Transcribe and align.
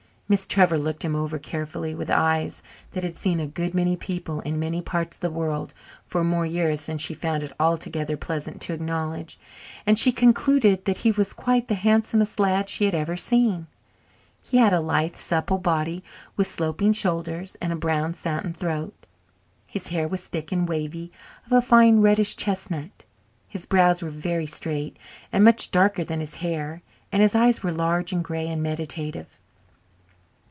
Miss 0.31 0.47
Trevor 0.47 0.77
looked 0.77 1.03
him 1.03 1.13
over 1.13 1.37
carefully 1.37 1.93
with 1.93 2.09
eyes 2.09 2.63
that 2.91 3.03
had 3.03 3.17
seen 3.17 3.41
a 3.41 3.45
good 3.45 3.73
many 3.73 3.97
people 3.97 4.39
in 4.39 4.61
many 4.61 4.81
parts 4.81 5.17
of 5.17 5.19
the 5.19 5.29
world 5.29 5.73
for 6.05 6.23
more 6.23 6.45
years 6.45 6.85
than 6.85 6.97
she 6.99 7.13
found 7.13 7.43
it 7.43 7.51
altogether 7.59 8.15
pleasant 8.15 8.61
to 8.61 8.71
acknowledge, 8.71 9.37
and 9.85 9.99
she 9.99 10.13
concluded 10.13 10.85
that 10.85 10.99
he 10.99 11.11
was 11.11 11.33
quite 11.33 11.67
the 11.67 11.75
handsomest 11.75 12.39
lad 12.39 12.69
she 12.69 12.85
had 12.85 12.95
ever 12.95 13.17
seen. 13.17 13.67
He 14.41 14.55
had 14.55 14.71
a 14.71 14.79
lithe, 14.79 15.17
supple 15.17 15.57
body, 15.57 16.01
with 16.37 16.47
sloping 16.47 16.93
shoulders 16.93 17.57
and 17.59 17.73
a 17.73 17.75
brown, 17.75 18.13
satin 18.13 18.53
throat. 18.53 18.93
His 19.67 19.89
hair 19.89 20.07
was 20.07 20.23
thick 20.23 20.49
and 20.53 20.65
wavy, 20.65 21.11
of 21.45 21.51
a 21.51 21.61
fine 21.61 21.99
reddish 21.99 22.37
chestnut; 22.37 23.03
his 23.49 23.65
brows 23.65 24.01
were 24.01 24.07
very 24.07 24.45
straight 24.47 24.95
and 25.33 25.43
much 25.43 25.71
darker 25.71 26.05
than 26.05 26.21
his 26.21 26.35
hair; 26.35 26.83
and 27.11 27.21
his 27.21 27.35
eyes 27.35 27.63
were 27.63 27.73
large 27.73 28.13
and 28.13 28.23
grey 28.23 28.47
and 28.47 28.63
meditative. 28.63 29.37